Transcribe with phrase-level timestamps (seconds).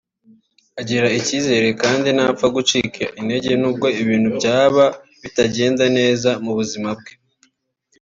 [0.81, 4.85] agira ikizere kandi ntapfa gucika intege n’ubwo ibintu byaba
[5.21, 7.13] bitagenda neza mu buzima bwe